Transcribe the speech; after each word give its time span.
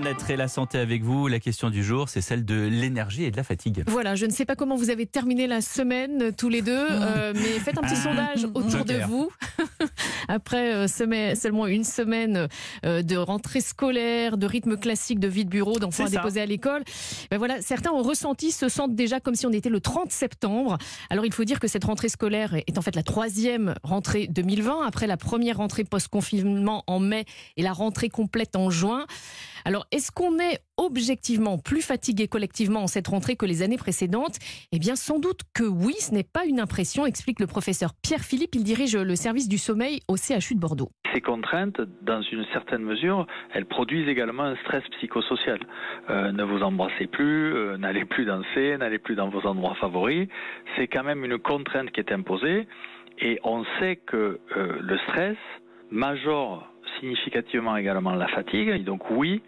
bien-être 0.00 0.30
et 0.30 0.36
la 0.36 0.48
santé 0.48 0.78
avec 0.78 1.02
vous. 1.02 1.28
La 1.28 1.38
question 1.38 1.68
du 1.68 1.84
jour, 1.84 2.08
c'est 2.08 2.22
celle 2.22 2.46
de 2.46 2.54
l'énergie 2.66 3.24
et 3.24 3.30
de 3.30 3.36
la 3.36 3.42
fatigue. 3.44 3.84
Voilà, 3.88 4.14
je 4.14 4.24
ne 4.24 4.30
sais 4.30 4.46
pas 4.46 4.56
comment 4.56 4.74
vous 4.74 4.88
avez 4.88 5.04
terminé 5.04 5.46
la 5.46 5.60
semaine 5.60 6.32
tous 6.34 6.48
les 6.48 6.62
deux, 6.62 6.86
euh, 6.90 7.34
mais 7.34 7.58
faites 7.60 7.76
un 7.76 7.82
petit 7.82 7.92
Ah. 7.98 8.02
sondage 8.02 8.44
autour 8.54 8.86
de 8.86 9.04
vous. 9.06 9.30
Après 10.28 10.72
euh, 10.72 10.86
semaine- 10.88 11.36
seulement 11.36 11.66
une 11.66 11.84
semaine 11.84 12.48
euh, 12.84 13.02
de 13.02 13.16
rentrée 13.16 13.60
scolaire, 13.60 14.36
de 14.36 14.46
rythme 14.46 14.76
classique 14.76 15.20
de 15.20 15.28
vie 15.28 15.44
de 15.44 15.50
bureau, 15.50 15.78
d'enfants 15.78 16.04
déposer 16.18 16.40
à 16.40 16.46
l'école, 16.46 16.82
ben 17.30 17.38
voilà, 17.38 17.60
certains 17.62 17.90
ont 17.92 18.02
ressenti, 18.02 18.52
se 18.52 18.68
sentent 18.68 18.94
déjà 18.94 19.20
comme 19.20 19.34
si 19.34 19.46
on 19.46 19.52
était 19.52 19.68
le 19.70 19.80
30 19.80 20.10
septembre. 20.10 20.78
Alors 21.10 21.24
il 21.26 21.32
faut 21.32 21.44
dire 21.44 21.60
que 21.60 21.68
cette 21.68 21.84
rentrée 21.84 22.08
scolaire 22.08 22.54
est 22.54 22.78
en 22.78 22.82
fait 22.82 22.96
la 22.96 23.02
troisième 23.02 23.74
rentrée 23.82 24.26
2020, 24.28 24.86
après 24.86 25.06
la 25.06 25.16
première 25.16 25.58
rentrée 25.58 25.84
post-confinement 25.84 26.84
en 26.86 26.98
mai 26.98 27.24
et 27.56 27.62
la 27.62 27.72
rentrée 27.72 28.08
complète 28.08 28.56
en 28.56 28.70
juin. 28.70 29.06
Alors, 29.64 29.86
est-ce 29.92 30.10
qu'on 30.10 30.38
est 30.40 30.58
objectivement 30.76 31.58
plus 31.58 31.82
fatigué 31.82 32.28
collectivement 32.28 32.82
en 32.82 32.86
cette 32.86 33.08
rentrée 33.08 33.36
que 33.36 33.46
les 33.46 33.62
années 33.62 33.76
précédentes 33.76 34.38
Eh 34.72 34.78
bien, 34.78 34.96
sans 34.96 35.18
doute 35.18 35.40
que 35.54 35.64
oui, 35.64 35.94
ce 35.98 36.12
n'est 36.12 36.24
pas 36.24 36.44
une 36.46 36.60
impression, 36.60 37.06
explique 37.06 37.40
le 37.40 37.46
professeur 37.46 37.92
Pierre 38.02 38.20
Philippe. 38.20 38.54
Il 38.54 38.64
dirige 38.64 38.96
le 38.96 39.16
service 39.16 39.48
du 39.48 39.58
sommeil 39.58 40.00
au 40.08 40.16
CHU 40.16 40.54
de 40.54 40.60
Bordeaux. 40.60 40.90
Ces 41.12 41.20
contraintes, 41.20 41.80
dans 42.02 42.22
une 42.22 42.44
certaine 42.52 42.82
mesure, 42.82 43.26
elles 43.52 43.66
produisent 43.66 44.08
également 44.08 44.44
un 44.44 44.56
stress 44.56 44.82
psychosocial. 44.96 45.60
Euh, 46.08 46.32
ne 46.32 46.42
vous 46.42 46.62
embrassez 46.62 47.06
plus, 47.06 47.54
euh, 47.54 47.76
n'allez 47.76 48.04
plus 48.04 48.24
danser, 48.24 48.76
n'allez 48.78 48.98
plus 48.98 49.14
dans 49.14 49.28
vos 49.28 49.46
endroits 49.46 49.74
favoris. 49.74 50.28
C'est 50.76 50.88
quand 50.88 51.04
même 51.04 51.24
une 51.24 51.38
contrainte 51.38 51.90
qui 51.90 52.00
est 52.00 52.12
imposée. 52.12 52.66
Et 53.18 53.38
on 53.44 53.64
sait 53.78 53.96
que 53.96 54.40
euh, 54.56 54.78
le 54.80 54.98
stress 55.08 55.36
majore 55.90 56.66
significativement 56.98 57.76
également 57.76 58.14
la 58.14 58.28
fatigue. 58.28 58.68
Et 58.68 58.78
donc 58.78 59.10
oui, 59.10 59.42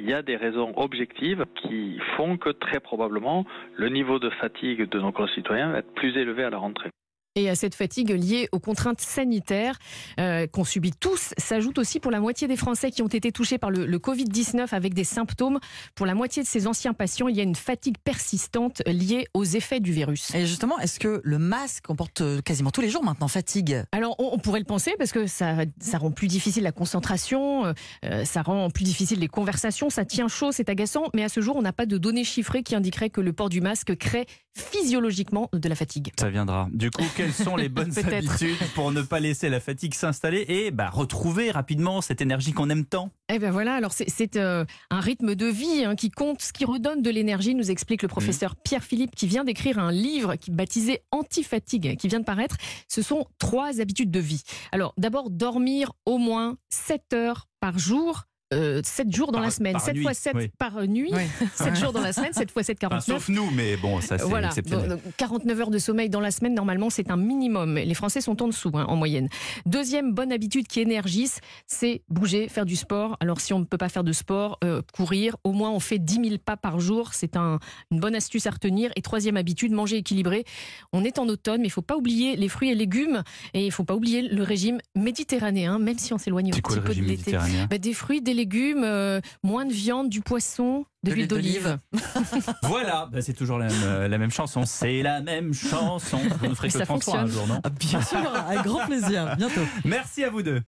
il 0.00 0.08
y 0.08 0.14
a 0.14 0.22
des 0.22 0.36
raisons 0.36 0.72
objectives 0.76 1.44
qui 1.56 1.98
font 2.16 2.36
que 2.36 2.50
très 2.50 2.80
probablement 2.80 3.44
le 3.76 3.88
niveau 3.88 4.18
de 4.18 4.30
fatigue 4.30 4.88
de 4.88 5.00
nos 5.00 5.12
concitoyens 5.12 5.72
va 5.72 5.78
être 5.78 5.94
plus 5.94 6.16
élevé 6.16 6.44
à 6.44 6.50
la 6.50 6.58
rentrée. 6.58 6.90
Et 7.36 7.48
à 7.48 7.54
cette 7.54 7.74
fatigue 7.74 8.10
liée 8.10 8.48
aux 8.52 8.58
contraintes 8.58 9.00
sanitaires 9.00 9.78
euh, 10.18 10.46
qu'on 10.46 10.64
subit 10.64 10.92
tous, 10.92 11.34
s'ajoute 11.36 11.78
aussi 11.78 12.00
pour 12.00 12.10
la 12.10 12.20
moitié 12.20 12.48
des 12.48 12.56
Français 12.56 12.90
qui 12.90 13.02
ont 13.02 13.08
été 13.08 13.30
touchés 13.30 13.58
par 13.58 13.70
le, 13.70 13.86
le 13.86 13.98
Covid-19 13.98 14.68
avec 14.72 14.94
des 14.94 15.04
symptômes. 15.04 15.58
Pour 15.94 16.06
la 16.06 16.14
moitié 16.14 16.42
de 16.42 16.48
ces 16.48 16.66
anciens 16.66 16.94
patients, 16.94 17.28
il 17.28 17.36
y 17.36 17.40
a 17.40 17.42
une 17.42 17.54
fatigue 17.54 17.96
persistante 18.02 18.82
liée 18.86 19.26
aux 19.34 19.44
effets 19.44 19.80
du 19.80 19.92
virus. 19.92 20.34
Et 20.34 20.46
justement, 20.46 20.78
est-ce 20.78 20.98
que 20.98 21.20
le 21.22 21.38
masque 21.38 21.86
qu'on 21.86 21.96
porte 21.96 22.22
euh, 22.22 22.40
quasiment 22.40 22.70
tous 22.70 22.80
les 22.80 22.90
jours 22.90 23.04
maintenant 23.04 23.28
fatigue? 23.28 23.84
Alors, 23.92 24.16
on, 24.18 24.30
on 24.32 24.38
pourrait 24.38 24.60
le 24.60 24.64
penser 24.64 24.94
parce 24.98 25.12
que 25.12 25.26
ça, 25.26 25.56
ça 25.78 25.98
rend 25.98 26.10
plus 26.10 26.28
difficile 26.28 26.62
la 26.62 26.72
concentration, 26.72 27.66
euh, 27.66 27.72
euh, 28.04 28.24
ça 28.24 28.42
rend 28.42 28.70
plus 28.70 28.84
difficile 28.84 29.20
les 29.20 29.28
conversations, 29.28 29.90
ça 29.90 30.04
tient 30.04 30.28
chaud, 30.28 30.52
c'est 30.52 30.68
agaçant. 30.68 31.04
Mais 31.14 31.22
à 31.22 31.28
ce 31.28 31.40
jour, 31.40 31.56
on 31.56 31.62
n'a 31.62 31.72
pas 31.72 31.86
de 31.86 31.98
données 31.98 32.24
chiffrées 32.24 32.62
qui 32.62 32.74
indiqueraient 32.74 33.10
que 33.10 33.20
le 33.20 33.32
port 33.32 33.48
du 33.48 33.60
masque 33.60 33.94
crée 33.96 34.26
physiologiquement 34.54 35.50
de 35.52 35.68
la 35.68 35.74
fatigue. 35.74 36.12
Ça 36.18 36.30
viendra. 36.30 36.68
Du 36.72 36.90
coup, 36.90 37.04
quelles 37.34 37.44
sont 37.46 37.56
les 37.56 37.68
bonnes 37.68 37.92
habitudes 38.12 38.56
pour 38.74 38.92
ne 38.92 39.02
pas 39.02 39.20
laisser 39.20 39.48
la 39.48 39.60
fatigue 39.60 39.94
s'installer 39.94 40.44
et 40.48 40.70
bah, 40.70 40.90
retrouver 40.90 41.50
rapidement 41.50 42.00
cette 42.00 42.20
énergie 42.20 42.52
qu'on 42.52 42.70
aime 42.70 42.84
tant? 42.84 43.10
Eh 43.28 43.38
bien 43.38 43.50
voilà, 43.50 43.74
alors 43.74 43.92
c'est- 43.92 44.36
euh, 44.36 44.64
un 44.90 45.00
rythme 45.00 45.34
de 45.34 45.46
vie 45.46 45.84
hein, 45.84 45.94
qui 45.94 46.10
compte, 46.10 46.40
ce 46.42 46.52
qui 46.52 46.64
redonne 46.64 47.02
de 47.02 47.10
l'énergie, 47.10 47.54
nous 47.54 47.70
explique 47.70 48.02
le 48.02 48.08
professeur 48.08 48.56
Pierre 48.56 48.82
Philippe 48.84 49.14
qui 49.14 49.26
vient 49.26 49.44
d'écrire 49.44 49.78
un 49.78 49.92
livre 49.92 50.36
qui 50.36 50.50
baptisé 50.50 51.02
Anti-fatigue, 51.10 51.96
qui 51.96 52.08
vient 52.08 52.20
de 52.20 52.24
paraître. 52.24 52.56
Ce 52.88 53.02
sont 53.02 53.26
trois 53.38 53.80
habitudes 53.80 54.10
de 54.10 54.20
vie. 54.20 54.42
Alors 54.72 54.94
d'abord, 54.96 55.30
dormir 55.30 55.92
au 56.04 56.18
moins 56.18 56.56
7 56.70 57.12
heures 57.14 57.48
par 57.60 57.78
jour. 57.78 58.24
Euh, 58.54 58.80
7 58.84 59.12
jours 59.12 59.32
dans 59.32 59.38
Par- 59.38 59.46
la 59.46 59.50
semaine, 59.50 59.72
par 59.72 59.82
7 59.84 59.94
nuit, 59.96 60.02
fois 60.02 60.14
7 60.14 60.32
oui. 60.36 60.48
par 60.56 60.80
nuit, 60.86 61.10
Oui. 61.12 61.22
7 61.56 61.74
jours 61.76 61.92
dans 61.92 62.00
la 62.00 62.12
semaine, 62.12 62.32
7 62.32 62.48
fois 62.52 62.62
7, 62.62 62.76
Enfin, 62.84 62.88
49. 63.00 63.04
Sauf 63.18 63.28
nous, 63.28 63.50
mais 63.50 63.76
bon, 63.76 64.00
ça 64.00 64.18
c'est 64.18 64.24
Voilà, 64.24 64.48
exceptionnel. 64.48 64.88
donc, 64.90 65.00
49 65.16 65.60
heures 65.62 65.70
de 65.70 65.78
sommeil 65.78 66.08
dans 66.10 66.20
la 66.20 66.30
semaine, 66.30 66.54
normalement, 66.54 66.88
c'est 66.88 67.10
un 67.10 67.16
minimum. 67.16 67.74
Les 67.74 67.94
Français 67.94 68.20
sont 68.20 68.40
en 68.40 68.46
dessous, 68.46 68.70
hein, 68.74 68.84
en 68.88 68.94
moyenne. 68.94 69.28
Deuxième 69.66 70.12
bonne 70.14 70.30
habitude 70.30 70.68
qui 70.68 70.78
énergise, 70.78 71.40
c'est 71.66 72.02
bouger, 72.08 72.46
faire 72.48 72.66
du 72.66 72.76
sport. 72.76 73.16
Alors, 73.18 73.40
si 73.40 73.52
on 73.52 73.58
ne 73.58 73.64
peut 73.64 73.78
pas 73.78 73.88
faire 73.88 74.04
de 74.04 74.12
sport, 74.12 74.58
euh, 74.62 74.80
courir, 74.94 75.36
au 75.42 75.50
moins 75.52 75.70
on 75.72 75.80
fait 75.80 75.98
10 75.98 76.20
000 76.22 76.38
pas 76.38 76.56
par 76.56 76.78
jour. 76.78 77.14
C'est 77.14 77.36
un- 77.36 77.58
une 77.90 77.98
bonne 77.98 78.14
astuce 78.14 78.46
à 78.46 78.50
retenir. 78.50 78.92
Et 78.94 79.02
troisième 79.02 79.36
habitude, 79.36 79.72
manger 79.72 79.96
équilibré. 79.96 80.44
On 80.92 81.02
est 81.02 81.18
en 81.18 81.26
automne, 81.28 81.62
mais 81.62 81.66
il 81.66 81.70
faut 81.72 81.82
pas 81.82 81.96
oublier 81.96 82.36
les 82.36 82.48
fruits 82.48 82.70
et 82.70 82.76
légumes. 82.76 83.24
Et 83.54 83.66
il 83.66 83.72
faut 83.72 83.82
pas 83.84 83.96
oublier 83.96 84.22
le 84.22 84.42
régime 84.44 84.78
méditerranéen, 84.94 85.80
même 85.80 85.98
si 85.98 86.12
on 86.12 86.18
s'éloigne 86.18 86.50
un 86.52 86.54
C'est 86.54 86.60
quoi 86.62 86.76
petit 86.76 86.80
le 86.80 86.82
peu 86.84 86.94
de 86.94 87.00
régime 87.00 87.06
l'été. 87.10 87.30
méditerranéen? 87.32 87.66
Bah, 87.68 87.78
des 87.78 87.92
fruits, 87.92 88.20
des 88.22 88.35
légumes, 88.36 88.84
euh, 88.84 89.20
moins 89.42 89.64
de 89.64 89.72
viande, 89.72 90.08
du 90.08 90.20
poisson, 90.20 90.84
de, 91.02 91.10
De 91.10 91.14
l'huile 91.16 91.28
d'olive. 91.28 91.78
Voilà, 92.62 93.08
bah, 93.12 93.20
c'est 93.22 93.32
toujours 93.32 93.58
la 93.58 93.66
même, 93.66 93.82
euh, 93.84 94.08
la 94.08 94.18
même 94.18 94.30
chanson. 94.30 94.64
C'est 94.66 95.02
la 95.02 95.20
même 95.20 95.52
chanson. 95.54 96.18
Vous 96.40 96.48
ne 96.48 96.54
ferez 96.54 96.68
que 96.68 96.74
ça 96.78 96.84
33 96.84 97.14
un 97.14 97.20
fonctionne. 97.26 97.46
jour, 97.46 97.54
non 97.54 97.60
Ah, 97.64 97.70
Bien 97.70 98.00
sûr, 98.02 98.18
avec 98.48 98.62
grand 98.64 98.86
plaisir. 98.86 99.34
Bientôt. 99.36 99.60
Merci 99.84 100.24
à 100.24 100.30
vous 100.30 100.42
deux. 100.42 100.62